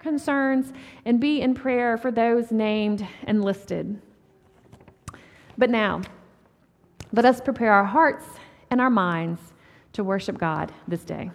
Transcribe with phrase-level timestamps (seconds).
[0.00, 0.72] concerns
[1.04, 4.00] and be in prayer for those named and listed.
[5.56, 6.02] But now,
[7.12, 8.24] let us prepare our hearts
[8.70, 9.40] and our minds
[9.92, 11.30] to worship God this day.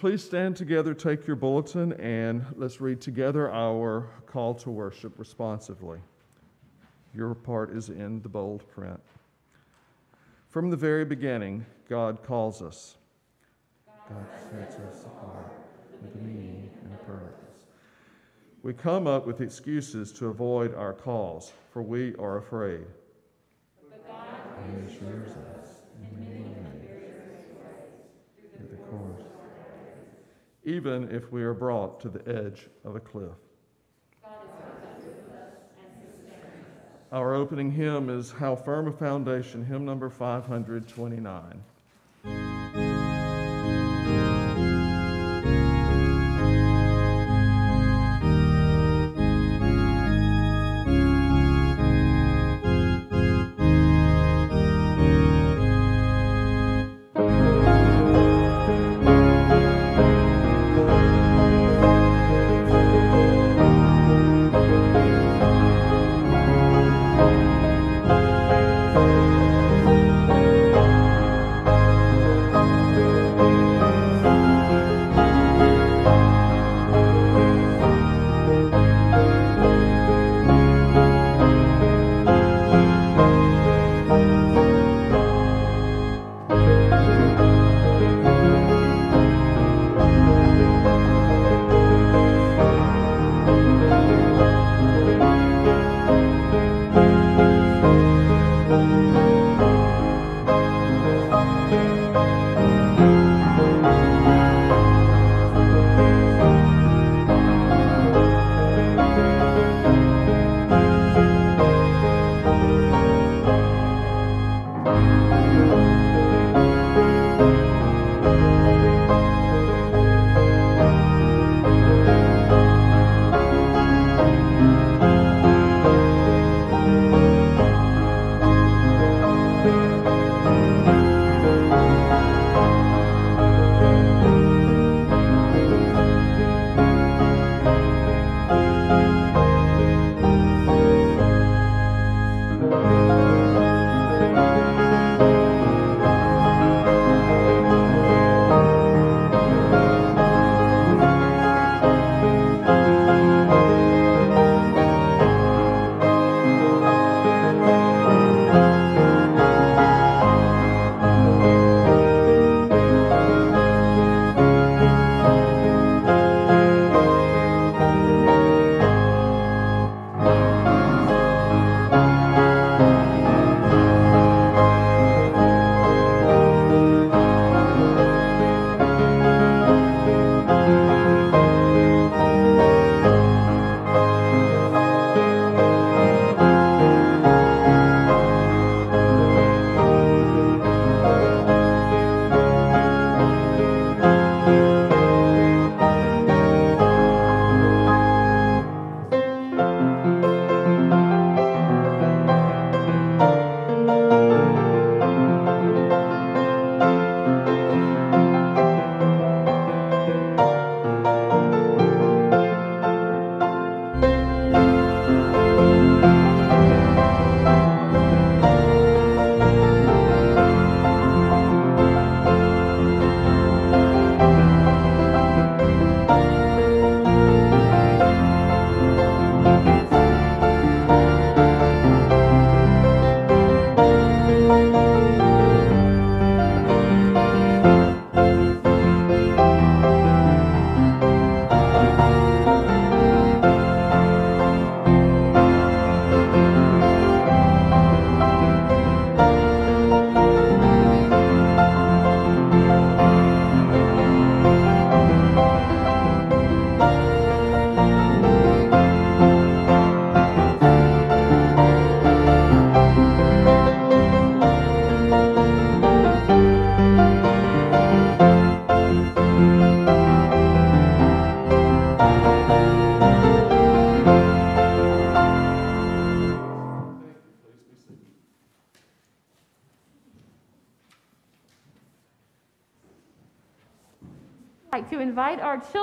[0.00, 5.98] Please stand together, take your bulletin, and let's read together our call to worship responsively.
[7.14, 8.98] Your part is in the bold print.
[10.48, 12.96] From the very beginning, God calls us.
[14.08, 15.52] God sets us apart
[16.00, 17.66] with meaning and purpose.
[18.62, 22.86] We come up with excuses to avoid our calls, for we are afraid.
[23.90, 25.68] But God assures us
[26.00, 26.88] in many ways
[28.56, 29.30] through the course
[30.70, 33.32] even if we are brought to the edge of a cliff.
[37.10, 41.64] Our opening hymn is How Firm a Foundation, hymn number 529.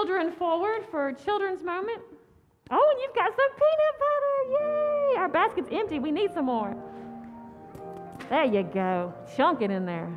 [0.07, 2.01] Children forward for children's moment.
[2.71, 4.65] Oh, and you've got some peanut butter.
[4.65, 5.17] Yay!
[5.17, 5.99] Our basket's empty.
[5.99, 6.75] We need some more.
[8.29, 9.13] There you go.
[9.35, 10.09] Chunk it in there.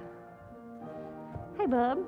[1.58, 1.98] Hey, bub.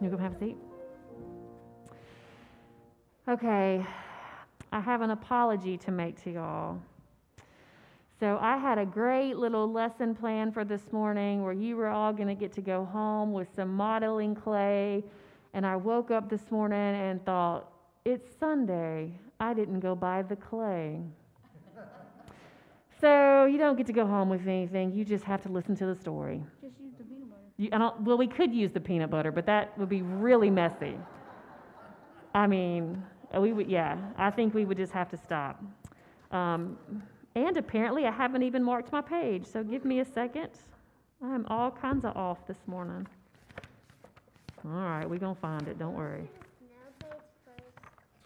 [0.00, 0.56] You come have a seat.
[3.26, 3.84] Okay,
[4.70, 6.78] I have an apology to make to y'all.
[8.20, 12.12] So, I had a great little lesson plan for this morning where you were all
[12.12, 15.04] going to get to go home with some modeling clay.
[15.54, 17.70] And I woke up this morning and thought,
[18.04, 19.12] it's Sunday.
[19.38, 21.00] I didn't go buy the clay.
[23.00, 24.92] so, you don't get to go home with anything.
[24.92, 26.42] You just have to listen to the story.
[26.60, 27.42] Just use the peanut butter.
[27.56, 30.50] You, I don't, well, we could use the peanut butter, but that would be really
[30.50, 30.98] messy.
[32.34, 33.00] I mean,
[33.38, 35.62] we would, yeah, I think we would just have to stop.
[36.32, 36.76] Um,
[37.46, 40.50] and apparently, I haven't even marked my page, so give me a second.
[41.22, 43.06] I'm all kinds of off this morning.
[44.64, 46.28] All right, we're going to find it, don't worry.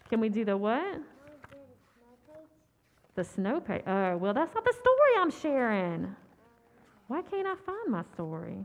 [0.09, 0.99] Can we do the what?
[3.15, 3.83] The snow page.
[3.87, 6.15] Oh, well, that's not the story I'm sharing.
[7.07, 8.57] Why can't I find my story?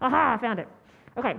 [0.00, 0.68] Aha, I found it.
[1.16, 1.36] Okay?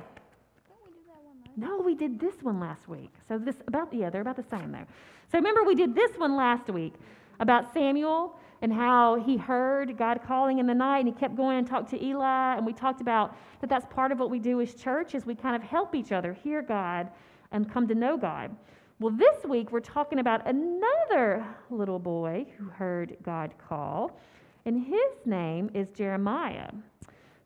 [1.56, 3.12] No, we did this one last week.
[3.28, 4.86] So this about yeah, they're about the same though.
[5.32, 6.94] So remember we did this one last week
[7.40, 11.58] about Samuel and how he heard God calling in the night and he kept going
[11.58, 14.62] and talked to Eli and we talked about that that's part of what we do
[14.62, 17.10] as church is we kind of help each other hear God
[17.52, 18.56] and come to know God.
[19.00, 24.20] Well, this week we're talking about another little boy who heard God call
[24.66, 26.70] and his name is Jeremiah.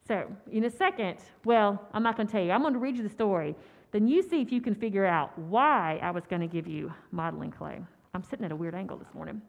[0.08, 2.52] So, in a second, well, I'm not going to tell you.
[2.52, 3.56] I'm going to read you the story.
[3.92, 6.92] Then you see if you can figure out why I was going to give you
[7.12, 7.80] modeling clay.
[8.14, 9.42] I'm sitting at a weird angle this morning.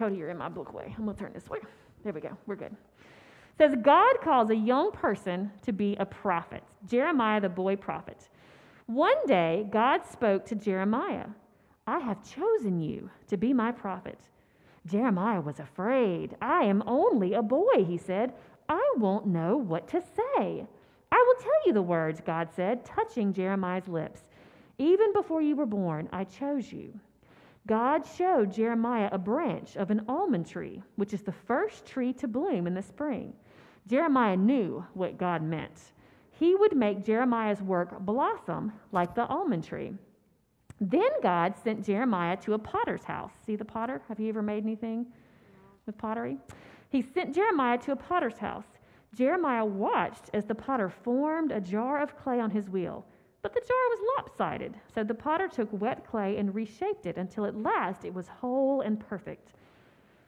[0.00, 0.94] Cody, you're in my book way.
[0.96, 1.58] I'm going to turn this way.
[2.02, 2.34] There we go.
[2.46, 2.72] We're good.
[2.72, 6.64] It says God calls a young person to be a prophet.
[6.88, 8.30] Jeremiah, the boy prophet.
[8.86, 11.26] One day, God spoke to Jeremiah
[11.86, 14.18] I have chosen you to be my prophet.
[14.86, 16.34] Jeremiah was afraid.
[16.40, 18.32] I am only a boy, he said.
[18.70, 20.66] I won't know what to say.
[21.12, 24.22] I will tell you the words, God said, touching Jeremiah's lips.
[24.78, 26.98] Even before you were born, I chose you.
[27.70, 32.26] God showed Jeremiah a branch of an almond tree, which is the first tree to
[32.26, 33.32] bloom in the spring.
[33.86, 35.92] Jeremiah knew what God meant.
[36.32, 39.92] He would make Jeremiah's work blossom like the almond tree.
[40.80, 43.30] Then God sent Jeremiah to a potter's house.
[43.46, 44.02] See the potter?
[44.08, 45.06] Have you ever made anything
[45.86, 46.38] with pottery?
[46.88, 48.66] He sent Jeremiah to a potter's house.
[49.14, 53.06] Jeremiah watched as the potter formed a jar of clay on his wheel,
[53.42, 54.74] but the jar was lopsided.
[54.94, 58.80] So the potter took wet clay and reshaped it until at last it was whole
[58.82, 59.52] and perfect.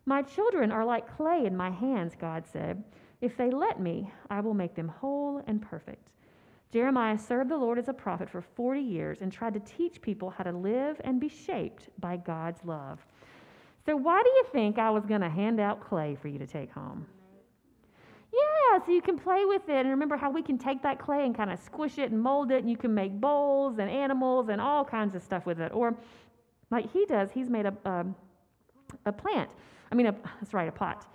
[0.07, 2.83] My children are like clay in my hands, God said.
[3.21, 6.09] If they let me, I will make them whole and perfect.
[6.73, 10.31] Jeremiah served the Lord as a prophet for 40 years and tried to teach people
[10.31, 13.05] how to live and be shaped by God's love.
[13.85, 16.47] So, why do you think I was going to hand out clay for you to
[16.47, 17.07] take home?
[18.33, 19.77] Yeah, so you can play with it.
[19.77, 22.51] And remember how we can take that clay and kind of squish it and mold
[22.51, 25.71] it, and you can make bowls and animals and all kinds of stuff with it.
[25.75, 25.95] Or,
[26.71, 28.07] like he does, he's made a, a,
[29.07, 29.51] a plant.
[29.91, 31.07] I mean, a, that's right, a pot.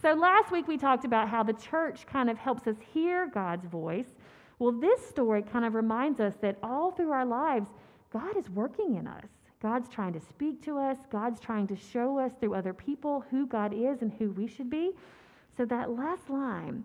[0.00, 3.66] So, last week we talked about how the church kind of helps us hear God's
[3.66, 4.14] voice.
[4.58, 7.68] Well, this story kind of reminds us that all through our lives,
[8.12, 9.26] God is working in us.
[9.60, 10.98] God's trying to speak to us.
[11.10, 14.70] God's trying to show us through other people who God is and who we should
[14.70, 14.92] be.
[15.56, 16.84] So that last line,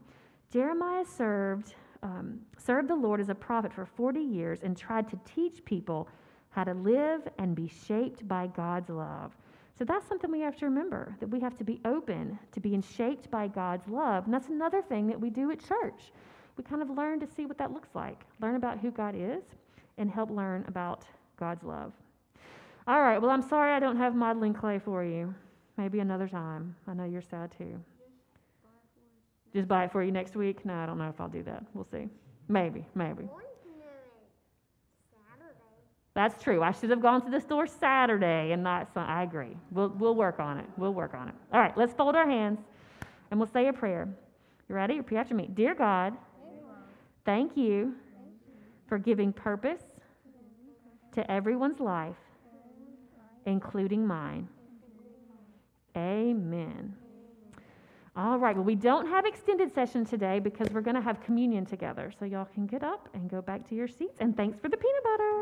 [0.51, 5.19] Jeremiah served um, served the Lord as a prophet for 40 years and tried to
[5.25, 6.07] teach people
[6.49, 9.35] how to live and be shaped by God's love.
[9.77, 12.81] So that's something we have to remember that we have to be open to being
[12.81, 14.25] shaped by God's love.
[14.25, 16.11] And that's another thing that we do at church.
[16.57, 19.43] We kind of learn to see what that looks like, learn about who God is,
[19.99, 21.05] and help learn about
[21.39, 21.93] God's love.
[22.87, 25.35] All right, well, I'm sorry I don't have modeling clay for you.
[25.77, 26.75] Maybe another time.
[26.87, 27.79] I know you're sad too.
[29.53, 30.65] Just buy it for you next week?
[30.65, 31.63] No, I don't know if I'll do that.
[31.73, 32.07] We'll see.
[32.47, 33.23] Maybe, maybe.
[33.23, 34.29] Going to know it
[35.11, 35.59] Saturday.
[36.13, 36.61] That's true.
[36.61, 39.05] I should have gone to the store Saturday and not Sun.
[39.05, 39.55] I agree.
[39.71, 40.65] We'll, we'll work on it.
[40.77, 41.35] We'll work on it.
[41.53, 42.59] All right, let's fold our hands
[43.31, 44.07] and we'll say a prayer.
[44.69, 44.97] You ready?
[44.97, 45.49] Repeat after me.
[45.53, 46.13] Dear God,
[47.25, 47.93] thank you
[48.87, 49.81] for giving purpose
[51.13, 52.15] to everyone's life,
[53.45, 54.47] including mine.
[55.95, 56.95] Amen.
[58.17, 61.67] All right, well, we don't have extended session today because we're going to have communion
[61.67, 62.11] together.
[62.17, 64.17] So y'all can get up and go back to your seats.
[64.19, 65.36] And thanks for the peanut butter.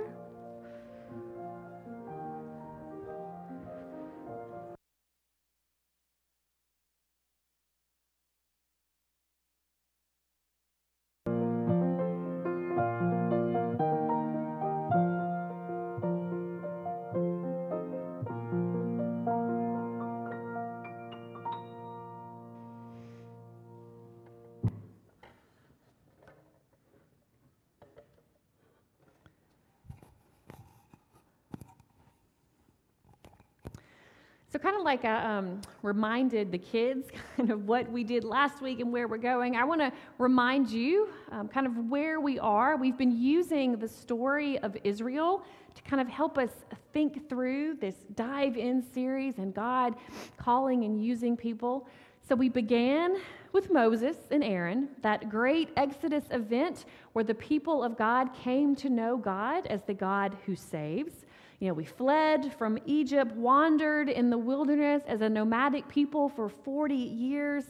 [34.56, 38.62] So, kind of like I um, reminded the kids kind of what we did last
[38.62, 42.40] week and where we're going, I want to remind you um, kind of where we
[42.40, 42.78] are.
[42.78, 45.44] We've been using the story of Israel
[45.76, 46.52] to kind of help us
[46.94, 49.96] think through this dive in series and God
[50.38, 51.86] calling and using people.
[52.26, 53.18] So, we began
[53.52, 58.90] with Moses and Aaron, that great Exodus event where the people of God came to
[58.90, 61.26] know God as the God who saves.
[61.60, 66.50] You know, we fled from Egypt, wandered in the wilderness as a nomadic people for
[66.50, 67.66] 40 years,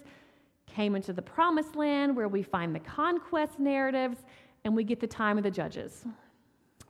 [0.65, 4.17] came into the promised land where we find the conquest narratives,
[4.63, 6.05] and we get the time of the judges.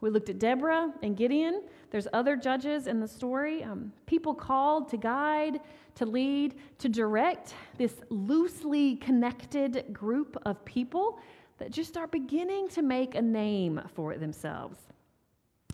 [0.00, 1.62] We looked at Deborah and Gideon.
[1.90, 3.62] There's other judges in the story.
[3.62, 5.60] Um, people called to guide,
[5.96, 11.18] to lead, to direct this loosely connected group of people
[11.58, 14.78] that just are beginning to make a name for themselves.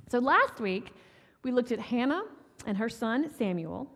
[0.09, 0.93] So last week,
[1.43, 2.25] we looked at Hannah
[2.67, 3.91] and her son Samuel,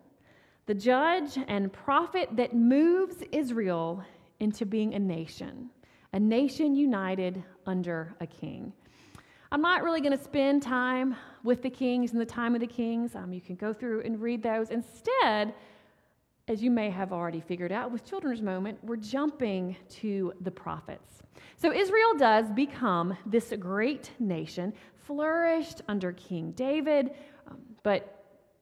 [0.65, 4.03] the judge and prophet that moves Israel
[4.39, 5.69] into being a nation,
[6.13, 8.73] a nation united under a king.
[9.49, 12.67] I'm not really going to spend time with the kings and the time of the
[12.67, 13.15] kings.
[13.15, 14.71] Um, you can go through and read those.
[14.71, 15.53] Instead,
[16.49, 21.23] as you may have already figured out with Children's Moment, we're jumping to the prophets.
[21.55, 24.73] So Israel does become this great nation,
[25.05, 27.11] flourished under King David,
[27.47, 28.13] um, but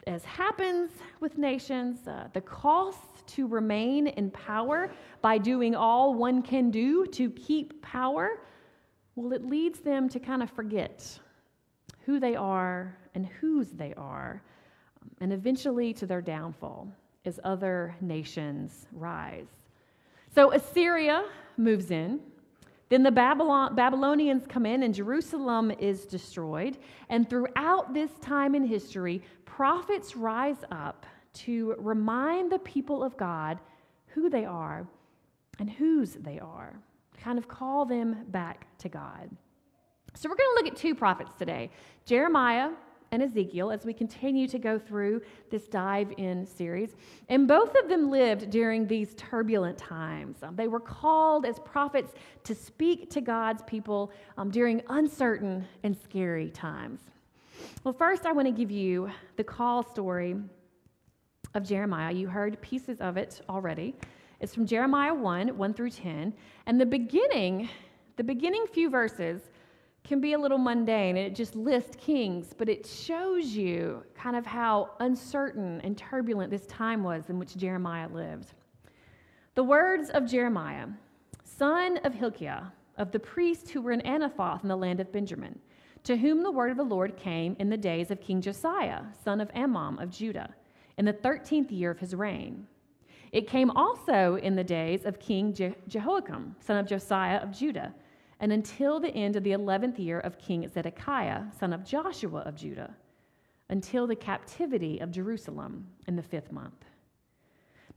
[0.07, 6.41] as happens with nations, uh, the cost to remain in power by doing all one
[6.41, 8.41] can do to keep power,
[9.15, 11.19] well, it leads them to kind of forget
[12.05, 14.43] who they are and whose they are,
[15.01, 16.87] um, and eventually to their downfall
[17.25, 19.47] as other nations rise.
[20.33, 21.25] So Assyria
[21.57, 22.19] moves in.
[22.89, 26.77] Then the Babylon, Babylonians come in and Jerusalem is destroyed.
[27.09, 33.59] And throughout this time in history, prophets rise up to remind the people of God
[34.07, 34.87] who they are
[35.59, 36.79] and whose they are,
[37.17, 39.29] kind of call them back to God.
[40.13, 41.71] So we're going to look at two prophets today
[42.05, 42.69] Jeremiah
[43.15, 46.95] and Ezekiel as we continue to go through this dive in series.
[47.29, 50.43] And both of them lived during these turbulent times.
[50.43, 55.97] Um, they were called as prophets to speak to God's people um, during uncertain and
[55.97, 56.99] scary times.
[57.83, 60.35] Well, first, I want to give you the call story
[61.53, 62.11] of Jeremiah.
[62.11, 63.95] You heard pieces of it already.
[64.41, 66.33] It's from Jeremiah 1 1 through 10.
[66.65, 67.69] And the beginning,
[68.17, 69.41] the beginning few verses,
[70.05, 74.35] can be a little mundane and it just lists kings, but it shows you kind
[74.35, 78.53] of how uncertain and turbulent this time was in which Jeremiah lived.
[79.55, 80.87] The words of Jeremiah,
[81.43, 82.65] son of Hilkiah,
[82.97, 85.59] of the priests who were in Anathoth in the land of Benjamin,
[86.03, 89.41] to whom the word of the Lord came in the days of King Josiah, son
[89.41, 90.53] of Amon of Judah,
[90.97, 92.67] in the thirteenth year of his reign.
[93.31, 97.93] It came also in the days of King Je- Jehoiakim, son of Josiah of Judah
[98.39, 102.55] and until the end of the 11th year of King Zedekiah, son of Joshua of
[102.55, 102.95] Judah,
[103.69, 106.85] until the captivity of Jerusalem in the fifth month.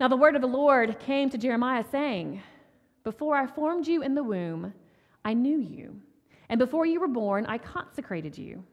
[0.01, 2.41] Now the word of the Lord came to Jeremiah, saying,
[3.05, 4.73] Before I formed you in the womb,
[5.25, 6.01] I knew you,
[6.49, 8.65] and before you were born, I consecrated you.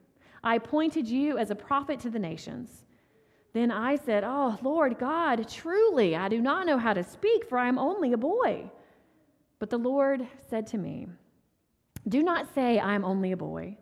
[0.44, 2.86] I appointed you as a prophet to the nations.
[3.54, 7.58] Then I said, Oh, Lord God, truly, I do not know how to speak, for
[7.58, 8.70] I am only a boy.
[9.60, 11.08] But the Lord said to me,
[12.08, 13.78] do not say, I am only a boy,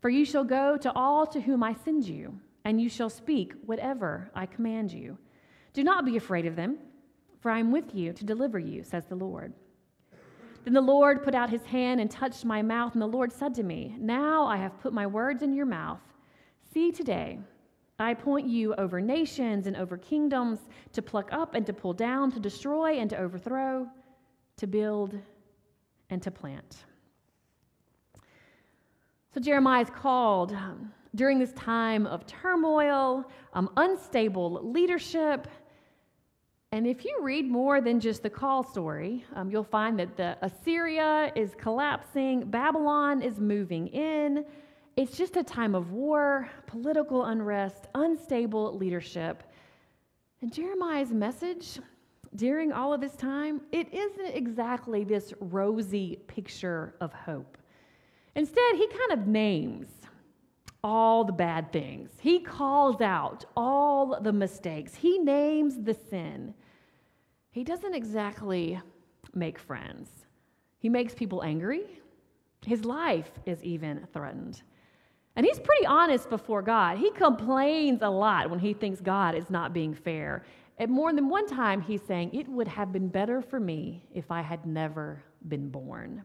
[0.00, 3.54] for you shall go to all to whom I send you, and you shall speak
[3.66, 5.16] whatever I command you.
[5.72, 6.78] Do not be afraid of them,
[7.40, 9.52] for I am with you to deliver you, says the Lord.
[10.64, 13.54] Then the Lord put out his hand and touched my mouth, and the Lord said
[13.54, 16.00] to me, Now I have put my words in your mouth.
[16.72, 17.38] See today,
[17.98, 20.58] I appoint you over nations and over kingdoms
[20.92, 23.88] to pluck up and to pull down, to destroy and to overthrow,
[24.56, 25.18] to build
[26.10, 26.84] and to plant.
[29.38, 35.46] So Jeremiah is called um, during this time of turmoil, um, unstable leadership.
[36.72, 40.36] And if you read more than just the call story, um, you'll find that the
[40.42, 44.44] Assyria is collapsing, Babylon is moving in.
[44.96, 49.44] It's just a time of war, political unrest, unstable leadership.
[50.40, 51.78] And Jeremiah's message
[52.34, 57.57] during all of this time, it isn't exactly this rosy picture of hope.
[58.38, 59.88] Instead, he kind of names
[60.84, 62.12] all the bad things.
[62.20, 64.94] He calls out all the mistakes.
[64.94, 66.54] He names the sin.
[67.50, 68.80] He doesn't exactly
[69.34, 70.08] make friends.
[70.78, 71.82] He makes people angry.
[72.64, 74.62] His life is even threatened.
[75.34, 76.96] And he's pretty honest before God.
[76.96, 80.44] He complains a lot when he thinks God is not being fair.
[80.78, 84.30] And more than one time, he's saying, It would have been better for me if
[84.30, 86.22] I had never been born.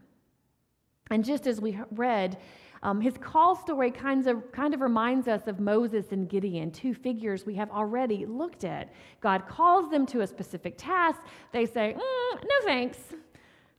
[1.10, 2.38] And just as we read,
[2.82, 6.92] um, his call story kind of, kind of reminds us of Moses and Gideon, two
[6.92, 8.92] figures we have already looked at.
[9.20, 11.20] God calls them to a specific task.
[11.52, 12.98] They say, mm, No thanks.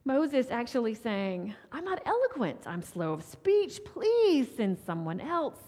[0.05, 5.59] Moses actually saying, I'm not eloquent, I'm slow of speech, please send someone else.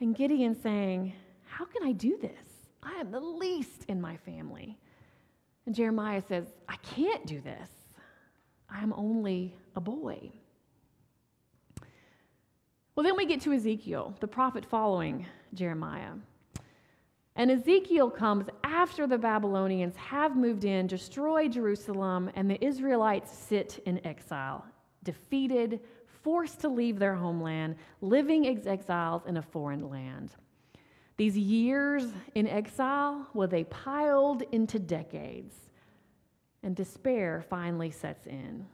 [0.00, 1.12] And Gideon saying,
[1.44, 2.46] How can I do this?
[2.82, 4.78] I am the least in my family.
[5.66, 7.68] And Jeremiah says, I can't do this.
[8.68, 10.32] I am only a boy.
[12.94, 15.24] Well, then we get to Ezekiel, the prophet following
[15.54, 16.12] Jeremiah.
[17.36, 23.82] And Ezekiel comes after the Babylonians have moved in, destroyed Jerusalem, and the Israelites sit
[23.86, 24.66] in exile,
[25.04, 25.80] defeated,
[26.22, 30.32] forced to leave their homeland, living as exiles in a foreign land.
[31.16, 35.54] These years in exile, well, they piled into decades,
[36.62, 38.66] and despair finally sets in.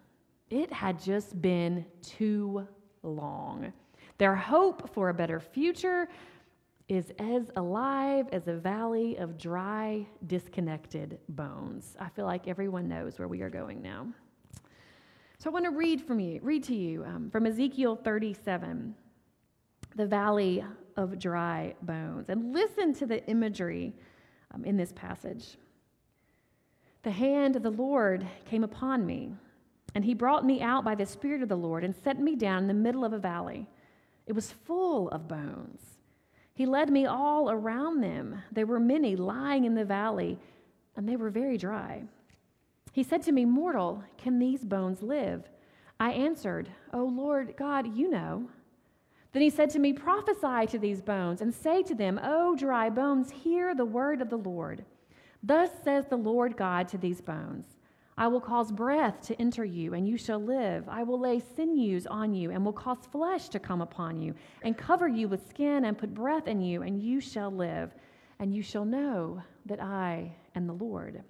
[0.51, 2.67] It had just been too
[3.05, 3.73] long.
[4.19, 6.09] Their hope for a better future
[6.89, 11.97] is as alive as a valley of dry, disconnected bones.
[12.01, 14.09] I feel like everyone knows where we are going now.
[15.39, 18.95] So I want to read from you, read to you um, from Ezekiel 37,
[19.95, 20.65] the valley
[20.97, 23.95] of dry bones, and listen to the imagery
[24.53, 25.59] um, in this passage.
[27.03, 29.31] The hand of the Lord came upon me,
[29.95, 32.63] and he brought me out by the Spirit of the Lord and set me down
[32.63, 33.69] in the middle of a valley.
[34.29, 35.81] It was full of bones.
[36.53, 38.43] He led me all around them.
[38.53, 40.39] There were many lying in the valley,
[40.95, 42.03] and they were very dry.
[42.93, 45.49] He said to me, Mortal, can these bones live?
[45.99, 48.51] I answered, O Lord God, you know.
[49.33, 52.91] Then he said to me, Prophesy to these bones, and say to them, O dry
[52.91, 54.85] bones, hear the word of the Lord.
[55.43, 57.78] Thus says the Lord God to these bones
[58.19, 60.89] I will cause breath to enter you, and you shall live.
[60.89, 64.77] I will lay sinews on you, and will cause flesh to come upon you, and
[64.77, 67.95] cover you with skin, and put breath in you, and you shall live.
[68.41, 71.23] And you shall know that I am the Lord.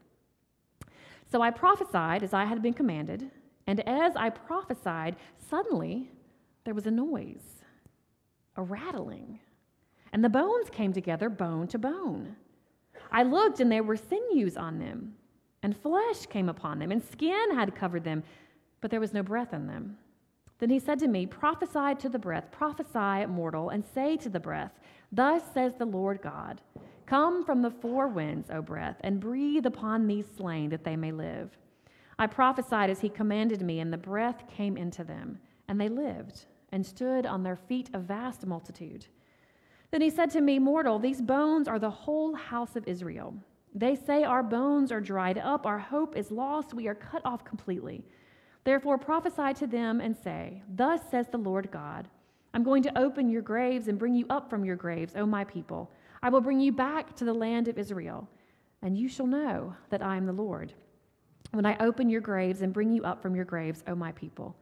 [1.31, 3.31] So I prophesied as I had been commanded,
[3.67, 6.11] and as I prophesied, suddenly
[6.65, 7.65] there was a noise,
[8.57, 9.41] a rattling,
[10.15, 12.35] and the bones came together, bone to bone.
[13.13, 15.18] I looked, and there were sinews on them
[15.63, 18.23] and flesh came upon them, and skin had covered them,
[18.81, 19.97] but there was no breath in them.
[20.59, 24.41] Then he said to me, Prophesy to the breath, prophesy, mortal, and say to the
[24.41, 24.73] breath,
[25.13, 26.61] Thus says the Lord God,
[27.07, 31.13] Come from the four winds, O breath, and breathe upon these slain that they may
[31.13, 31.57] live.
[32.19, 36.45] I prophesied as he commanded me, and the breath came into them, and they lived,
[36.73, 39.07] and stood on their feet a vast multitude.
[39.91, 43.35] Then he said to me, Mortal, these bones are the whole house of Israel.
[43.75, 47.45] They say, Our bones are dried up, our hope is lost, we are cut off
[47.45, 48.05] completely.
[48.65, 52.09] Therefore prophesy to them and say, Thus says the Lord God
[52.55, 55.45] I'm going to open your graves and bring you up from your graves, O my
[55.45, 55.91] people.
[56.23, 58.29] I will bring you back to the land of Israel,
[58.83, 60.73] and you shall know that I am the Lord.
[61.53, 64.57] When I open your graves and bring you up from your graves, O my people,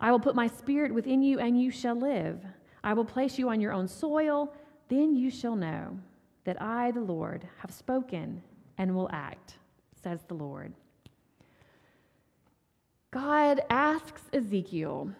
[0.00, 2.40] I will put my spirit within you, and you shall live.
[2.82, 4.52] I will place you on your own soil,
[4.88, 5.98] then you shall know
[6.44, 8.42] that I, the Lord, have spoken
[8.78, 9.54] and will act,
[10.02, 10.72] says the Lord.
[13.10, 15.10] God asks Ezekiel,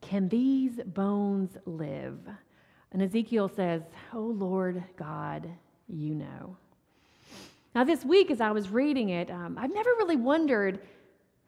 [0.00, 2.18] Can these bones live?
[2.92, 5.48] And Ezekiel says, Oh Lord God,
[5.88, 6.56] you know.
[7.74, 10.80] Now, this week, as I was reading it, um, I've never really wondered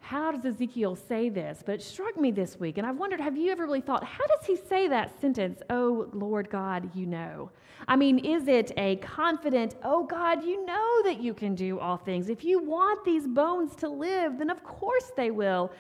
[0.04, 1.62] how does Ezekiel say this?
[1.64, 4.26] But it struck me this week, and I've wondered have you ever really thought, how
[4.26, 7.50] does he say that sentence, oh Lord God, you know?
[7.88, 11.96] I mean, is it a confident, oh God, you know that you can do all
[11.96, 12.28] things?
[12.28, 15.72] If you want these bones to live, then of course they will.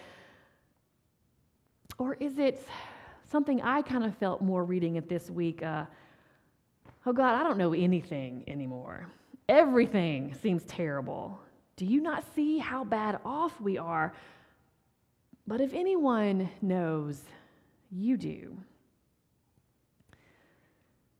[1.98, 2.66] Or is it
[3.30, 5.62] something I kind of felt more reading it this week?
[5.62, 5.84] Uh,
[7.04, 9.06] oh God, I don't know anything anymore.
[9.50, 11.43] Everything seems terrible.
[11.76, 14.12] Do you not see how bad off we are?
[15.46, 17.22] But if anyone knows,
[17.90, 18.56] you do.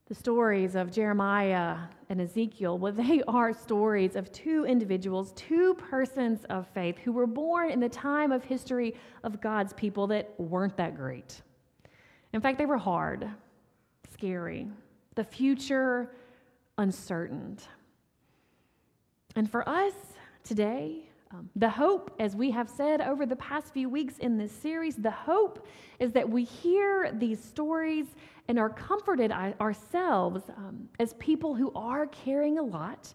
[0.06, 6.44] The stories of Jeremiah and Ezekiel, well, they are stories of two individuals, two persons
[6.50, 10.76] of faith who were born in the time of history of God's people that weren't
[10.76, 11.40] that great.
[12.32, 13.28] In fact, they were hard,
[14.12, 14.68] scary,
[15.14, 16.10] the future
[16.76, 17.58] uncertain.
[19.36, 19.94] And for us,
[20.44, 24.52] Today, Um, the hope, as we have said over the past few weeks in this
[24.52, 25.66] series, the hope
[25.98, 28.06] is that we hear these stories
[28.46, 33.12] and are comforted ourselves um, as people who are carrying a lot,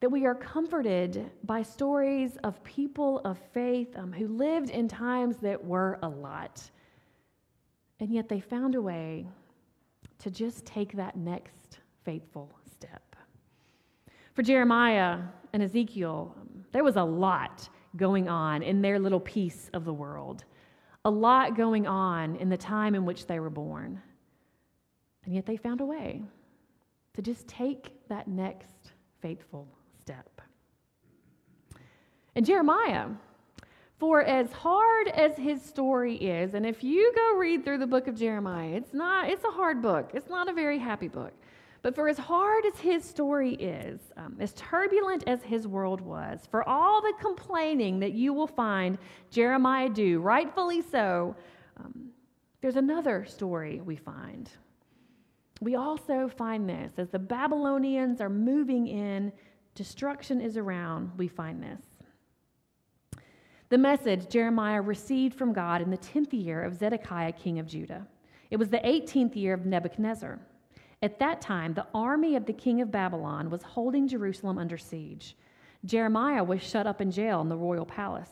[0.00, 5.36] that we are comforted by stories of people of faith um, who lived in times
[5.38, 6.70] that were a lot.
[8.00, 9.26] And yet they found a way
[10.18, 13.16] to just take that next faithful step.
[14.34, 15.20] For Jeremiah
[15.54, 16.36] and Ezekiel,
[16.76, 20.44] there was a lot going on in their little piece of the world,
[21.06, 23.98] a lot going on in the time in which they were born.
[25.24, 26.22] And yet they found a way
[27.14, 29.66] to just take that next faithful
[30.02, 30.42] step.
[32.34, 33.06] And Jeremiah,
[33.96, 38.06] for as hard as his story is, and if you go read through the book
[38.06, 40.10] of Jeremiah, it's not, it's a hard book.
[40.12, 41.32] It's not a very happy book.
[41.86, 46.40] But for as hard as his story is, um, as turbulent as his world was,
[46.50, 48.98] for all the complaining that you will find
[49.30, 51.36] Jeremiah do, rightfully so,
[51.76, 52.08] um,
[52.60, 54.50] there's another story we find.
[55.60, 59.30] We also find this as the Babylonians are moving in,
[59.76, 61.82] destruction is around, we find this.
[63.68, 68.08] The message Jeremiah received from God in the 10th year of Zedekiah, king of Judah.
[68.50, 70.40] It was the 18th year of Nebuchadnezzar.
[71.02, 75.36] At that time, the army of the king of Babylon was holding Jerusalem under siege.
[75.84, 78.30] Jeremiah was shut up in jail in the royal palace.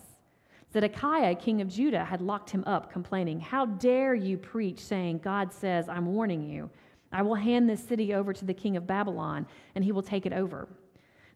[0.72, 5.52] Zedekiah, king of Judah, had locked him up, complaining, How dare you preach, saying, God
[5.52, 6.68] says, I'm warning you.
[7.12, 9.46] I will hand this city over to the king of Babylon,
[9.76, 10.66] and he will take it over.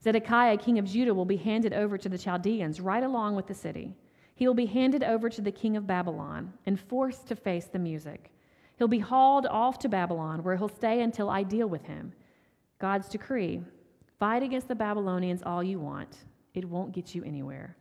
[0.03, 3.55] Zedekiah, king of Judah, will be handed over to the Chaldeans right along with the
[3.55, 3.95] city.
[4.35, 7.79] He will be handed over to the king of Babylon and forced to face the
[7.79, 8.33] music.
[8.79, 12.13] He'll be hauled off to Babylon, where he'll stay until I deal with him.
[12.79, 13.61] God's decree
[14.21, 17.77] fight against the Babylonians all you want, it won't get you anywhere.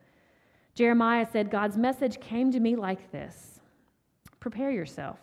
[0.75, 3.59] Jeremiah said, God's message came to me like this
[4.39, 5.19] Prepare yourself.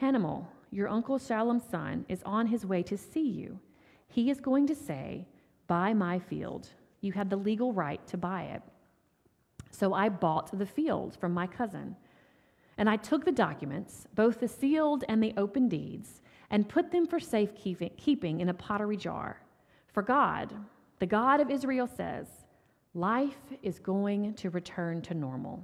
[0.00, 3.58] Hanamel, your uncle Shallum's son, is on his way to see you.
[4.08, 5.26] He is going to say,
[5.66, 6.68] Buy my field.
[7.00, 8.62] You had the legal right to buy it.
[9.70, 11.96] So I bought the field from my cousin.
[12.80, 17.06] And I took the documents, both the sealed and the open deeds, and put them
[17.06, 19.42] for safekeeping in a pottery jar.
[19.92, 20.54] For God,
[20.98, 22.26] the God of Israel, says,
[22.94, 25.62] Life is going to return to normal.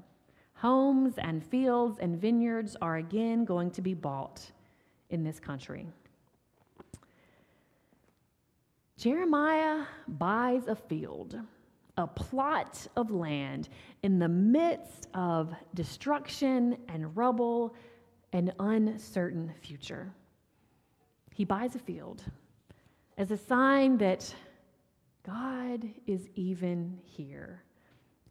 [0.56, 4.44] Homes and fields and vineyards are again going to be bought
[5.08, 5.86] in this country.
[8.98, 11.40] Jeremiah buys a field,
[11.96, 13.68] a plot of land
[14.02, 17.74] in the midst of destruction and rubble
[18.32, 20.12] and uncertain future.
[21.34, 22.22] He buys a field
[23.18, 24.34] as a sign that
[25.24, 27.62] God is even here,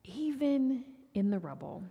[0.04, 1.84] even in the rubble.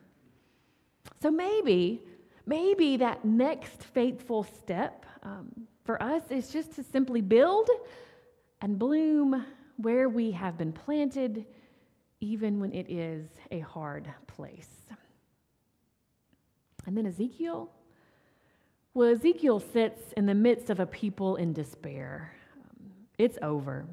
[1.21, 2.03] So maybe,
[2.47, 5.49] maybe that next faithful step um,
[5.85, 7.69] for us is just to simply build
[8.61, 9.45] and bloom
[9.77, 11.45] where we have been planted,
[12.25, 14.71] even when it is a hard place.
[16.87, 17.71] And then Ezekiel.
[18.95, 22.35] Well, Ezekiel sits in the midst of a people in despair.
[22.55, 23.87] Um, it's over.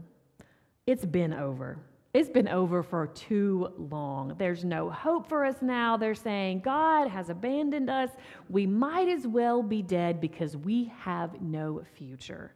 [0.87, 1.77] It's been over.
[2.13, 4.35] It's been over for too long.
[4.37, 5.95] There's no hope for us now.
[5.97, 8.09] They're saying, God has abandoned us.
[8.49, 12.53] We might as well be dead because we have no future.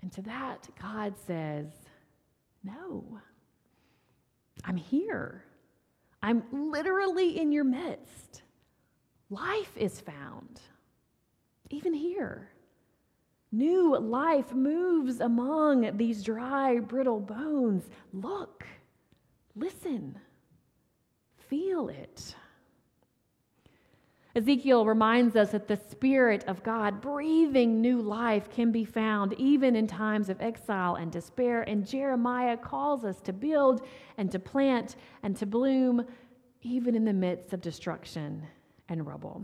[0.00, 1.66] And to that, God says,
[2.62, 3.20] No,
[4.64, 5.44] I'm here.
[6.22, 8.42] I'm literally in your midst.
[9.30, 10.60] Life is found,
[11.70, 12.48] even here.
[13.50, 17.88] New life moves among these dry, brittle bones.
[18.12, 18.64] Look,
[19.56, 20.16] listen,
[21.48, 22.34] feel it.
[24.34, 29.76] Ezekiel reminds us that the Spirit of God breathing new life can be found even
[29.76, 31.62] in times of exile and despair.
[31.62, 36.06] And Jeremiah calls us to build and to plant and to bloom
[36.62, 38.46] even in the midst of destruction
[38.88, 39.42] and rubble.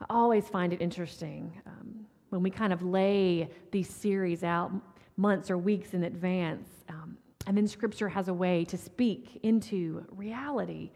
[0.00, 4.72] I always find it interesting um, when we kind of lay these series out
[5.18, 10.06] months or weeks in advance, um, and then Scripture has a way to speak into
[10.10, 10.90] reality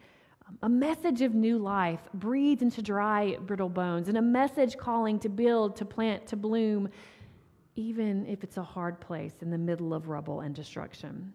[0.63, 5.29] a message of new life breathed into dry, brittle bones, and a message calling to
[5.29, 6.89] build, to plant, to bloom,
[7.75, 11.33] even if it's a hard place in the middle of rubble and destruction.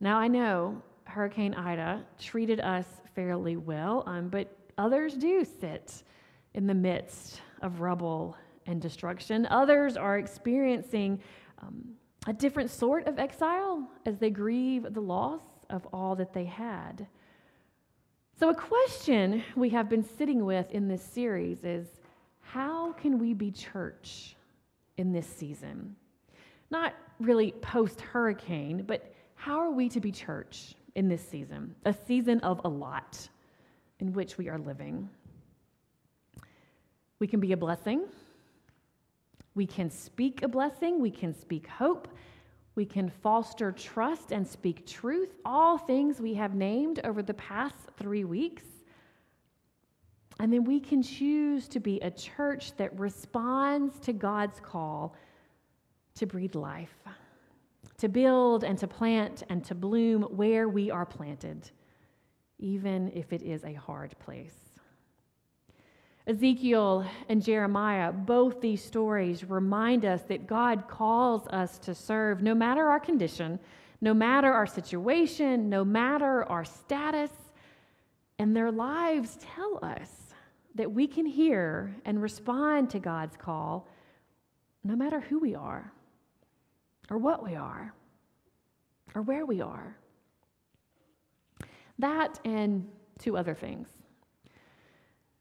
[0.00, 6.02] Now, I know Hurricane Ida treated us fairly well, um, but others do sit
[6.54, 9.46] in the midst of rubble and destruction.
[9.50, 11.20] Others are experiencing
[11.62, 11.94] um,
[12.26, 17.06] a different sort of exile as they grieve the loss of all that they had.
[18.38, 21.86] So, a question we have been sitting with in this series is
[22.40, 24.36] how can we be church
[24.98, 25.96] in this season?
[26.70, 31.74] Not really post hurricane, but how are we to be church in this season?
[31.86, 33.26] A season of a lot
[34.00, 35.08] in which we are living.
[37.18, 38.04] We can be a blessing.
[39.54, 41.00] We can speak a blessing.
[41.00, 42.06] We can speak hope.
[42.76, 47.76] We can foster trust and speak truth, all things we have named over the past
[47.98, 48.64] three weeks.
[50.38, 55.16] And then we can choose to be a church that responds to God's call
[56.16, 56.94] to breathe life,
[57.96, 61.70] to build and to plant and to bloom where we are planted,
[62.58, 64.65] even if it is a hard place.
[66.26, 72.54] Ezekiel and Jeremiah, both these stories remind us that God calls us to serve no
[72.54, 73.60] matter our condition,
[74.00, 77.30] no matter our situation, no matter our status.
[78.38, 80.10] And their lives tell us
[80.74, 83.88] that we can hear and respond to God's call
[84.84, 85.92] no matter who we are,
[87.10, 87.92] or what we are,
[89.14, 89.96] or where we are.
[91.98, 92.86] That and
[93.18, 93.88] two other things.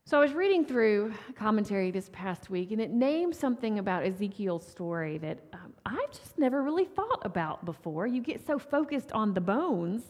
[0.08, 4.64] So I was reading through commentary this past week, and it named something about Ezekiel's
[4.68, 8.06] story that um, I've just never really thought about before.
[8.06, 10.04] You get so focused on the bones.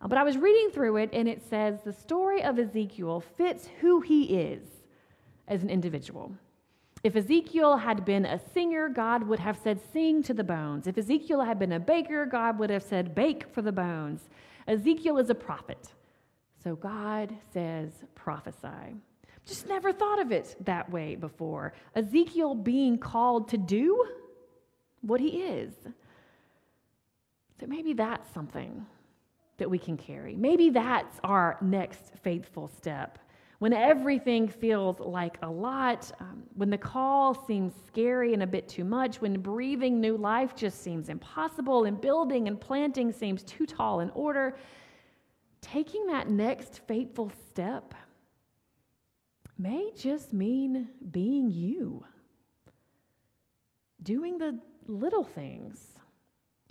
[0.00, 3.68] Uh, but I was reading through it, and it says the story of Ezekiel fits
[3.80, 4.64] who he is
[5.46, 6.32] as an individual.
[7.04, 10.88] If Ezekiel had been a singer, God would have said, Sing to the bones.
[10.88, 14.22] If Ezekiel had been a baker, God would have said, Bake for the bones.
[14.66, 15.92] Ezekiel is a prophet.
[16.64, 18.96] So God says, Prophesy.
[19.46, 21.72] Just never thought of it that way before.
[21.94, 24.04] Ezekiel being called to do
[25.02, 25.72] what he is.
[27.60, 28.84] So maybe that's something
[29.58, 30.34] that we can carry.
[30.36, 33.20] Maybe that's our next faithful step.
[33.58, 38.68] When everything feels like a lot, um, when the call seems scary and a bit
[38.68, 43.64] too much, when breathing new life just seems impossible, and building and planting seems too
[43.64, 44.58] tall in order,
[45.62, 47.94] taking that next faithful step
[49.58, 52.04] may just mean being you,
[54.02, 55.98] doing the little things.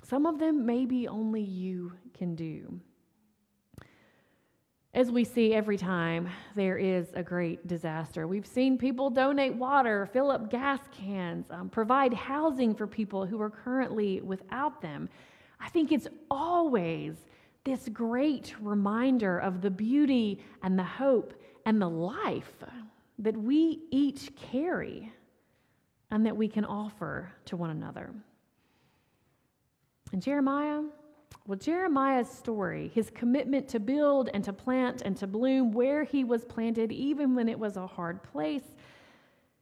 [0.03, 2.79] Some of them maybe only you can do.
[4.93, 10.05] As we see every time there is a great disaster, we've seen people donate water,
[10.13, 15.09] fill up gas cans, um, provide housing for people who are currently without them.
[15.59, 17.15] I think it's always
[17.65, 21.33] this great reminder of the beauty and the hope
[21.65, 22.63] and the life
[23.19, 25.11] that we each carry
[26.11, 28.11] and that we can offer to one another.
[30.11, 30.81] And Jeremiah,
[31.47, 36.23] well, Jeremiah's story, his commitment to build and to plant and to bloom where he
[36.23, 38.75] was planted, even when it was a hard place,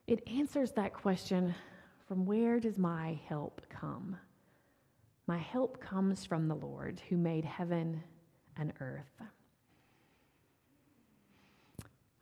[0.07, 1.55] it answers that question
[2.07, 4.17] from where does my help come?
[5.27, 8.03] My help comes from the Lord who made heaven
[8.57, 9.21] and earth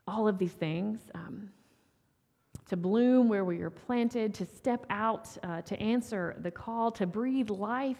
[0.07, 0.99] all of these things.
[1.13, 1.49] Um,
[2.71, 7.05] to bloom where we are planted, to step out, uh, to answer the call, to
[7.05, 7.99] breathe life.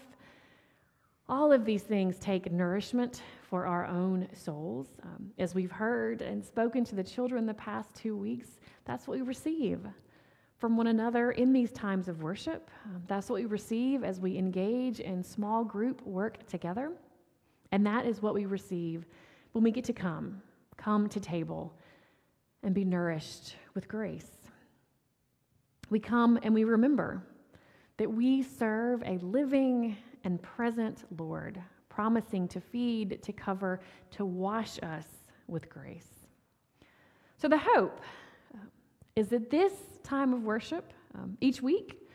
[1.28, 4.86] All of these things take nourishment for our own souls.
[5.02, 8.48] Um, as we've heard and spoken to the children the past two weeks,
[8.86, 9.80] that's what we receive
[10.56, 12.70] from one another in these times of worship.
[12.86, 16.92] Um, that's what we receive as we engage in small group work together.
[17.72, 19.04] And that is what we receive
[19.52, 20.40] when we get to come,
[20.78, 21.74] come to table
[22.62, 24.30] and be nourished with grace.
[25.90, 27.22] We come and we remember
[27.98, 33.80] that we serve a living and present Lord, promising to feed, to cover,
[34.12, 35.06] to wash us
[35.48, 36.08] with grace.
[37.36, 38.00] So, the hope
[38.54, 38.58] uh,
[39.16, 39.72] is that this
[40.02, 42.08] time of worship, um, each week,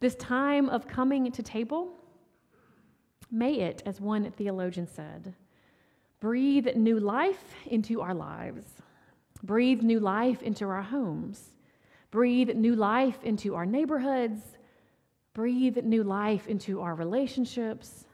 [0.00, 1.96] this time of coming to table,
[3.30, 5.34] may it, as one theologian said,
[6.20, 8.64] breathe new life into our lives
[9.44, 11.50] Breathe new life into our homes.
[12.10, 14.40] Breathe new life into our neighborhoods.
[15.34, 18.06] Breathe new life into our relationships.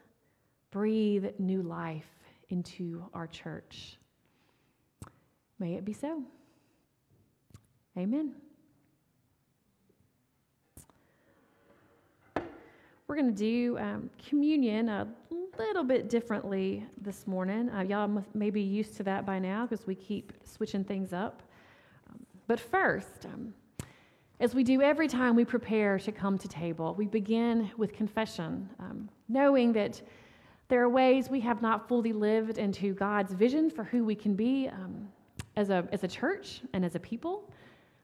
[0.71, 2.09] Breathe new life
[2.49, 3.97] into our church.
[5.57, 6.21] May it be so.
[7.97, 8.33] Amen.
[13.11, 15.05] We're going to do um, communion a
[15.59, 17.69] little bit differently this morning.
[17.69, 21.43] Uh, y'all may be used to that by now because we keep switching things up.
[22.09, 23.53] Um, but first, um,
[24.39, 28.69] as we do every time we prepare to come to table, we begin with confession,
[28.79, 30.01] um, knowing that
[30.69, 34.35] there are ways we have not fully lived into God's vision for who we can
[34.35, 35.05] be um,
[35.57, 37.51] as, a, as a church and as a people.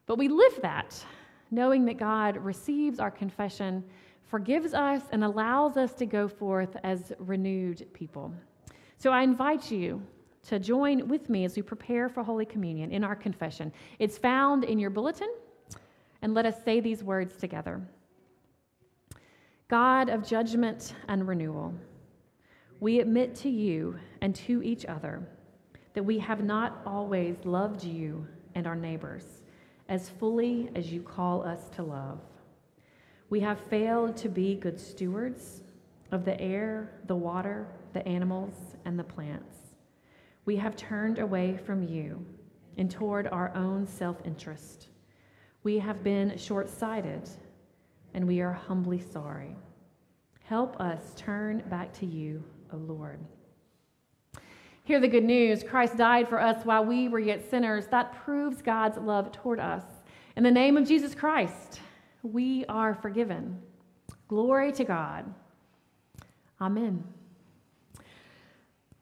[0.04, 1.02] But we live that,
[1.50, 3.82] knowing that God receives our confession,
[4.28, 8.32] forgives us, and allows us to go forth as renewed people.
[8.98, 10.02] So I invite you
[10.48, 13.72] to join with me as we prepare for Holy Communion in our confession.
[13.98, 15.32] It's found in your bulletin,
[16.22, 17.80] and let us say these words together
[19.68, 21.74] God of judgment and renewal,
[22.80, 25.26] we admit to you and to each other
[25.94, 29.24] that we have not always loved you and our neighbors
[29.88, 32.20] as fully as you call us to love.
[33.30, 35.62] We have failed to be good stewards
[36.12, 39.56] of the air, the water, the animals, and the plants.
[40.46, 42.24] We have turned away from you
[42.78, 44.88] and toward our own self interest.
[45.62, 47.28] We have been short sighted,
[48.14, 49.54] and we are humbly sorry.
[50.44, 53.18] Help us turn back to you, O Lord.
[54.84, 57.86] Hear the good news Christ died for us while we were yet sinners.
[57.88, 59.84] That proves God's love toward us.
[60.34, 61.80] In the name of Jesus Christ,
[62.22, 63.60] we are forgiven.
[64.28, 65.32] Glory to God.
[66.60, 67.04] Amen.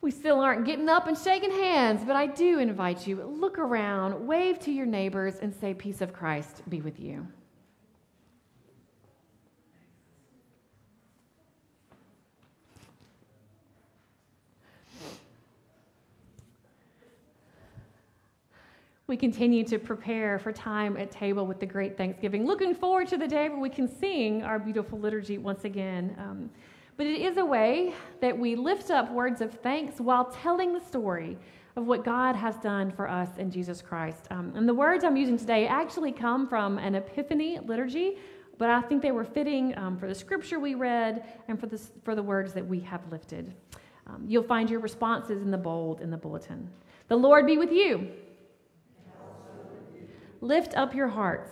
[0.01, 4.27] We still aren't getting up and shaking hands, but I do invite you look around,
[4.27, 7.27] wave to your neighbors, and say, Peace of Christ be with you.
[19.07, 22.45] We continue to prepare for time at table with the great Thanksgiving.
[22.45, 26.17] Looking forward to the day where we can sing our beautiful liturgy once again.
[26.19, 26.51] Um,
[26.97, 30.81] but it is a way that we lift up words of thanks while telling the
[30.81, 31.39] story
[31.77, 34.27] of what God has done for us in Jesus Christ.
[34.31, 38.17] Um, and the words I'm using today actually come from an Epiphany liturgy,
[38.59, 41.79] but I think they were fitting um, for the scripture we read and for the,
[42.03, 43.55] for the words that we have lifted.
[44.09, 46.69] Um, you'll find your responses in the bold in the bulletin.
[47.09, 48.11] The Lord be with you.
[50.47, 51.51] Lift up your hearts.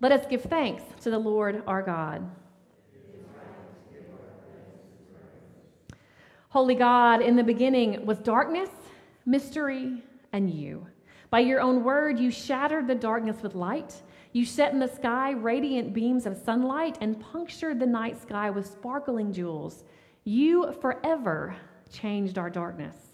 [0.00, 2.30] Let us give thanks to the Lord our God.
[6.50, 8.70] Holy God, in the beginning was darkness,
[9.26, 10.00] mystery,
[10.32, 10.86] and you.
[11.30, 14.00] By your own word, you shattered the darkness with light.
[14.32, 18.64] You set in the sky radiant beams of sunlight and punctured the night sky with
[18.64, 19.82] sparkling jewels.
[20.22, 21.56] You forever
[21.92, 23.07] changed our darkness.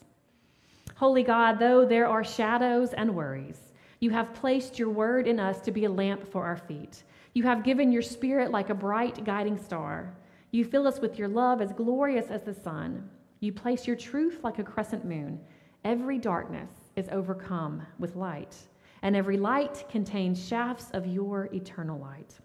[0.96, 5.60] Holy God, though there are shadows and worries, you have placed your word in us
[5.62, 7.02] to be a lamp for our feet.
[7.32, 10.14] You have given your spirit like a bright guiding star.
[10.52, 13.10] You fill us with your love as glorious as the sun.
[13.40, 15.40] You place your truth like a crescent moon.
[15.84, 18.56] Every darkness is overcome with light,
[19.02, 22.38] and every light contains shafts of your eternal light.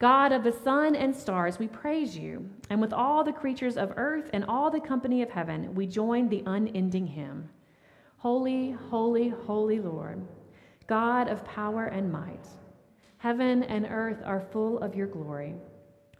[0.00, 3.92] God of the sun and stars, we praise you, and with all the creatures of
[3.96, 7.48] earth and all the company of heaven, we join the unending hymn
[8.18, 10.20] Holy, holy, holy Lord,
[10.88, 12.48] God of power and might.
[13.18, 15.54] Heaven and earth are full of your glory.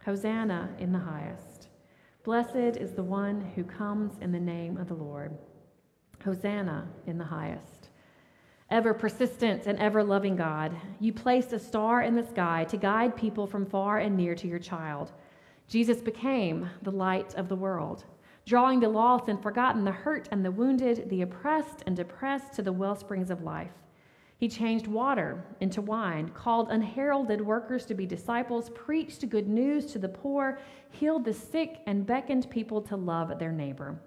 [0.05, 1.67] Hosanna in the highest.
[2.23, 5.37] Blessed is the one who comes in the name of the Lord.
[6.23, 7.89] Hosanna in the highest.
[8.69, 13.17] Ever persistent and ever loving God, you placed a star in the sky to guide
[13.17, 15.11] people from far and near to your child.
[15.67, 18.05] Jesus became the light of the world,
[18.49, 22.63] drawing the lost and forgotten, the hurt and the wounded, the oppressed and depressed to
[22.63, 23.69] the well springs of life.
[24.37, 29.99] He changed water into wine, called unheralded workers to be disciples, preached good news to
[29.99, 30.57] the poor,
[30.89, 33.99] healed the sick, and beckoned people to love their neighbor.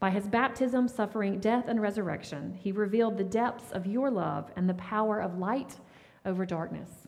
[0.00, 4.66] By his baptism, suffering, death, and resurrection, he revealed the depths of your love and
[4.66, 5.76] the power of light
[6.24, 7.01] over darkness.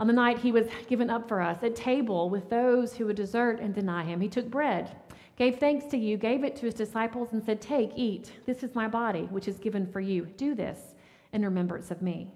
[0.00, 3.16] On the night he was given up for us, at table with those who would
[3.16, 4.96] desert and deny him, he took bread
[5.40, 8.30] gave thanks to you, gave it to his disciples, and said, Take, eat.
[8.44, 10.26] This is my body, which is given for you.
[10.36, 10.94] Do this
[11.32, 12.30] in remembrance of me.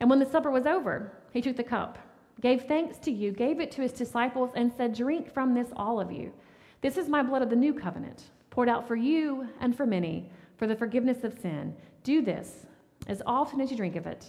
[0.00, 1.96] And when the supper was over, he took the cup,
[2.40, 6.00] gave thanks to you, gave it to his disciples, and said, Drink from this, all
[6.00, 6.32] of you.
[6.80, 10.28] This is my blood of the new covenant, poured out for you and for many
[10.56, 11.76] for the forgiveness of sin.
[12.02, 12.66] Do this
[13.06, 14.26] as often as you drink of it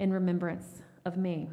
[0.00, 1.48] in remembrance of me.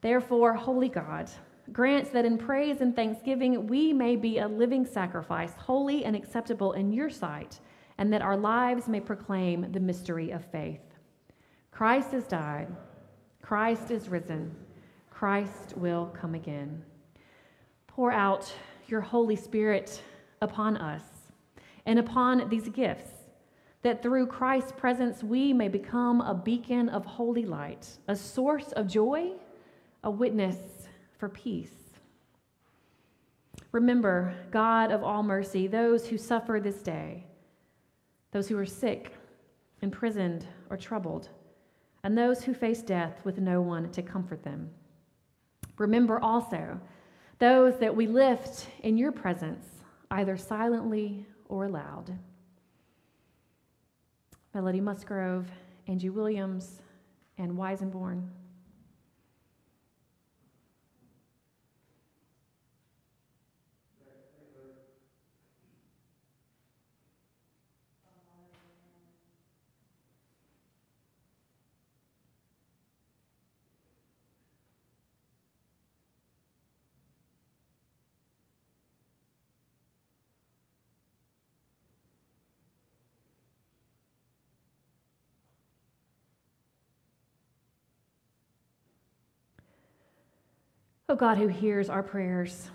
[0.00, 1.30] Therefore, holy God,
[1.72, 6.72] grants that in praise and thanksgiving we may be a living sacrifice, holy and acceptable
[6.72, 7.60] in your sight,
[7.98, 10.80] and that our lives may proclaim the mystery of faith.
[11.70, 12.68] Christ has died,
[13.42, 14.54] Christ is risen,
[15.10, 16.82] Christ will come again.
[17.86, 18.50] Pour out
[18.88, 20.02] your Holy Spirit
[20.40, 21.02] upon us
[21.84, 23.10] and upon these gifts,
[23.82, 28.86] that through Christ's presence we may become a beacon of holy light, a source of
[28.86, 29.32] joy,
[30.02, 30.56] a witness
[31.18, 31.70] for peace.
[33.72, 37.24] Remember, God of all mercy, those who suffer this day,
[38.32, 39.14] those who are sick,
[39.82, 41.28] imprisoned, or troubled,
[42.02, 44.70] and those who face death with no one to comfort them.
[45.78, 46.80] Remember also
[47.38, 49.66] those that we lift in your presence,
[50.10, 52.18] either silently or aloud.
[54.52, 55.46] Melody Musgrove,
[55.86, 56.82] Angie Williams,
[57.38, 58.28] and Weisenborn.
[91.10, 92.70] O God, who hears our prayers,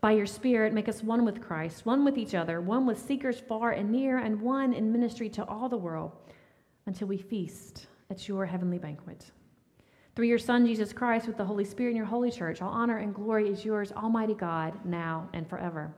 [0.00, 3.40] by your Spirit, make us one with Christ, one with each other, one with seekers
[3.46, 6.12] far and near, and one in ministry to all the world
[6.86, 9.30] until we feast at your heavenly banquet.
[10.16, 12.96] Through your Son, Jesus Christ, with the Holy Spirit in your holy church, all honor
[12.96, 15.94] and glory is yours, Almighty God, now and forever.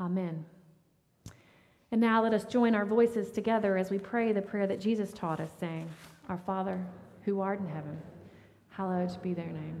[0.00, 0.44] Amen.
[1.92, 5.12] And now let us join our voices together as we pray the prayer that Jesus
[5.12, 5.88] taught us, saying,
[6.28, 6.84] Our Father,
[7.22, 8.02] who art in heaven,
[8.70, 9.80] hallowed be their name.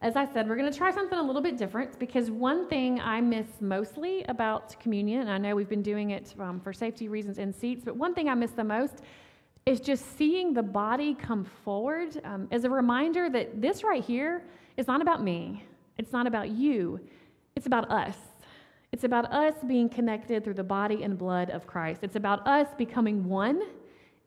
[0.00, 3.00] As I said, we're going to try something a little bit different because one thing
[3.00, 7.08] I miss mostly about communion, and I know we've been doing it um, for safety
[7.08, 9.02] reasons in seats, but one thing I miss the most
[9.66, 14.44] is just seeing the body come forward um, as a reminder that this right here
[14.76, 15.64] is not about me,
[15.98, 17.00] it's not about you,
[17.56, 18.16] it's about us.
[18.92, 22.00] It's about us being connected through the body and blood of Christ.
[22.02, 23.60] It's about us becoming one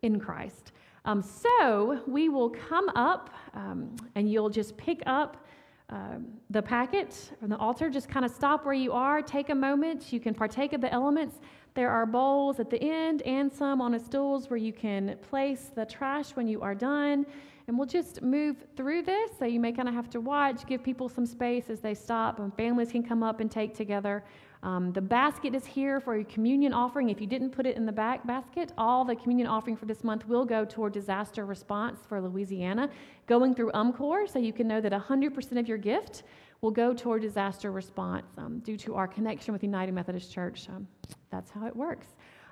[0.04, 0.74] in Christ.
[1.06, 5.44] Um, so we will come up um, and you'll just pick up
[5.92, 9.56] um, the packet from the altar, just kind of stop where you are, take a
[9.56, 10.14] moment.
[10.14, 11.40] You can partake of the elements.
[11.74, 15.70] There are bowls at the end and some on a stools where you can place
[15.76, 17.26] the trash when you are done.
[17.72, 19.32] And we'll just move through this.
[19.40, 22.38] So you may kind of have to watch, give people some space as they stop,
[22.40, 24.26] and families can come up and take together.
[24.62, 27.08] Um, the basket is here for your communion offering.
[27.08, 30.04] If you didn't put it in the back basket, all the communion offering for this
[30.04, 32.90] month will go toward disaster response for Louisiana,
[33.26, 36.24] going through UMCOR, so you can know that 100% of your gift
[36.60, 40.68] will go toward disaster response um, due to our connection with United Methodist Church.
[40.68, 40.86] Um,
[41.30, 42.08] that's how it works.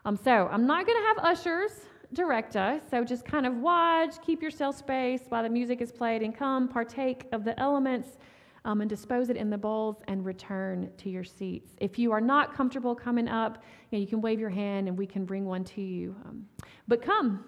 [0.05, 1.71] Um, so I'm not going to have ushers
[2.13, 6.21] direct us, so just kind of watch, keep yourself space while the music is played,
[6.21, 8.17] and come partake of the elements
[8.65, 11.71] um, and dispose it in the bowls and return to your seats.
[11.79, 14.97] If you are not comfortable coming up, you, know, you can wave your hand and
[14.97, 16.15] we can bring one to you.
[16.25, 16.45] Um,
[16.87, 17.45] but come,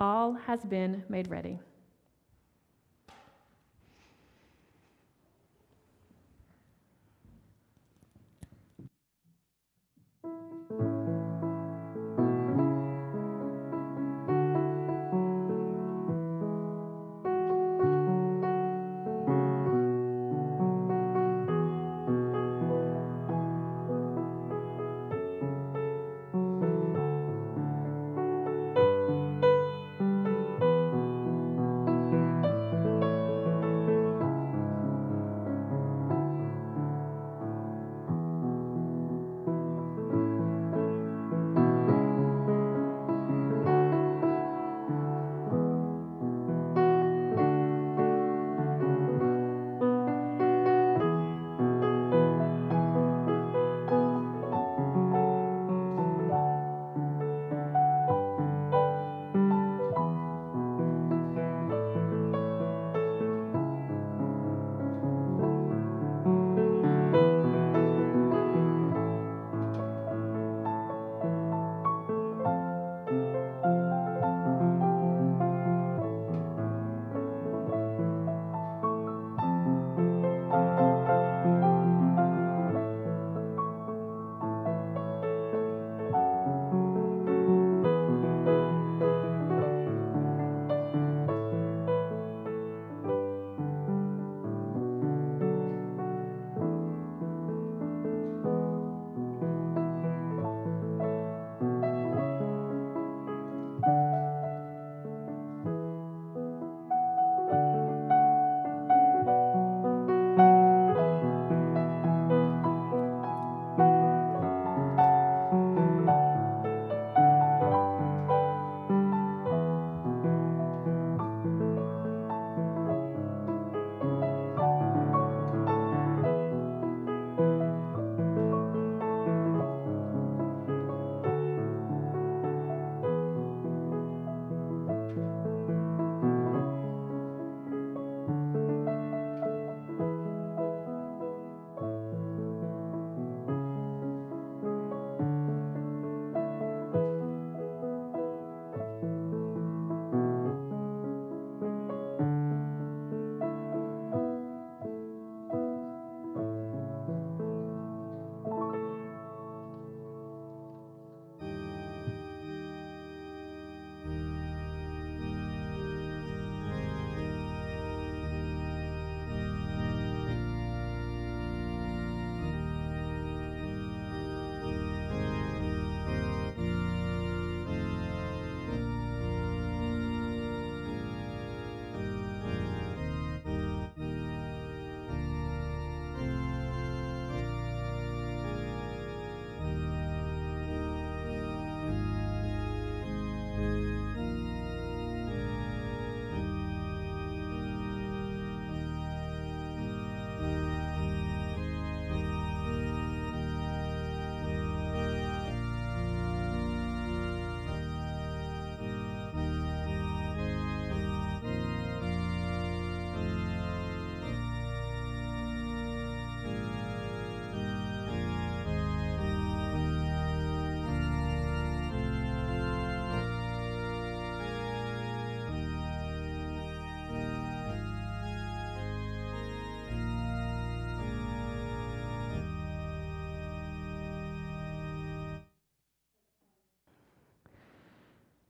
[0.00, 1.58] all has been made ready.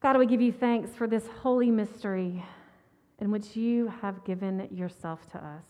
[0.07, 2.45] God, we give you thanks for this holy mystery
[3.19, 5.65] in which you have given yourself to us.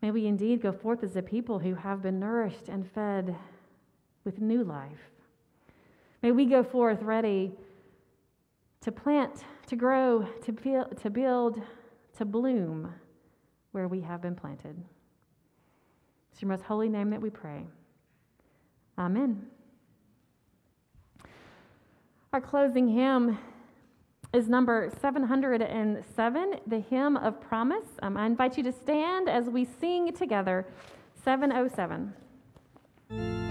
[0.00, 3.34] May we indeed go forth as a people who have been nourished and fed
[4.22, 5.10] with new life.
[6.22, 7.50] May we go forth ready
[8.82, 11.60] to plant, to grow, to build, to, build,
[12.18, 12.94] to bloom
[13.72, 14.80] where we have been planted.
[16.30, 17.66] It's your most holy name that we pray.
[18.96, 19.48] Amen.
[22.32, 23.38] Our closing hymn
[24.32, 27.86] is number 707, the Hymn of Promise.
[28.02, 30.64] Um, I invite you to stand as we sing together
[31.24, 33.49] 707.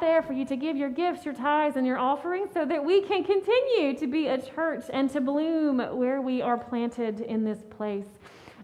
[0.00, 3.02] There for you to give your gifts, your tithes, and your offerings so that we
[3.02, 7.58] can continue to be a church and to bloom where we are planted in this
[7.70, 8.06] place.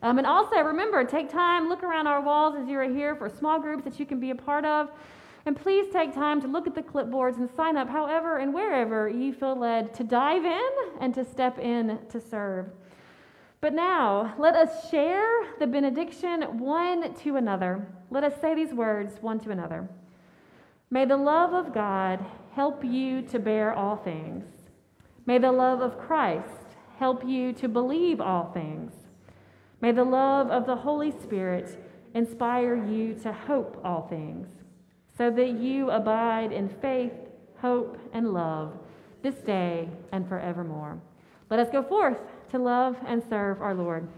[0.03, 3.29] Um, and also, remember, take time, look around our walls as you are here for
[3.29, 4.91] small groups that you can be a part of.
[5.47, 9.09] And please take time to look at the clipboards and sign up however and wherever
[9.09, 10.71] you feel led to dive in
[11.01, 12.67] and to step in to serve.
[13.61, 17.87] But now, let us share the benediction one to another.
[18.11, 19.89] Let us say these words one to another.
[20.91, 22.25] May the love of God
[22.55, 24.45] help you to bear all things.
[25.27, 28.93] May the love of Christ help you to believe all things.
[29.81, 31.79] May the love of the Holy Spirit
[32.15, 34.47] inspire you to hope all things,
[35.17, 37.13] so that you abide in faith,
[37.61, 38.79] hope, and love
[39.23, 41.01] this day and forevermore.
[41.51, 42.19] Let us go forth
[42.51, 44.09] to love and serve our Lord.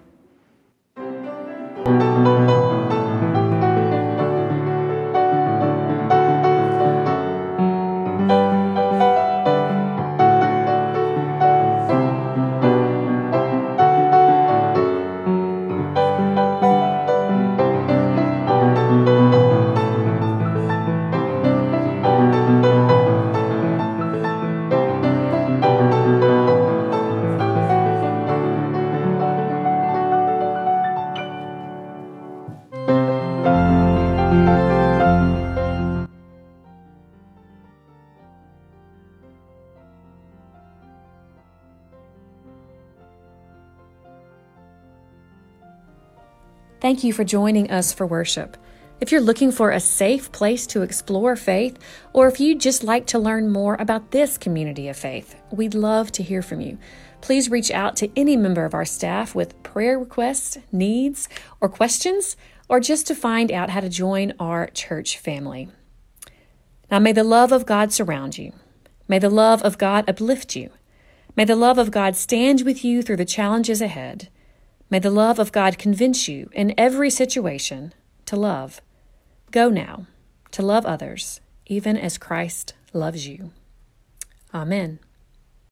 [46.86, 48.56] Thank you for joining us for worship.
[49.00, 51.80] If you're looking for a safe place to explore faith,
[52.12, 56.12] or if you'd just like to learn more about this community of faith, we'd love
[56.12, 56.78] to hear from you.
[57.22, 61.28] Please reach out to any member of our staff with prayer requests, needs,
[61.60, 62.36] or questions,
[62.68, 65.68] or just to find out how to join our church family.
[66.88, 68.52] Now, may the love of God surround you.
[69.08, 70.70] May the love of God uplift you.
[71.34, 74.28] May the love of God stand with you through the challenges ahead.
[74.88, 77.92] May the love of God convince you in every situation
[78.26, 78.80] to love.
[79.50, 80.06] Go now
[80.52, 83.50] to love others, even as Christ loves you.
[84.54, 85.00] Amen.